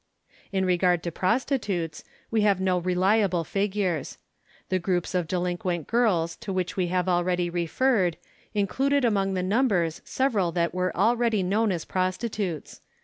[0.51, 4.17] In regard to prostitutes, we have no reliable figures.
[4.69, 8.17] The groups of delinquent girls to which we have al ready referred
[8.55, 12.81] included among the numbers several that were already known as prostitutes.